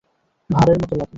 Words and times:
ভাঁড়ের 0.49 0.77
মতো 0.81 0.93
লাগে। 0.93 1.09